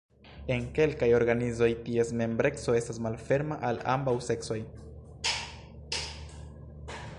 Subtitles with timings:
[0.53, 4.61] En kelkaj organizoj, ties membreco estas malferma al ambaŭ seksoj.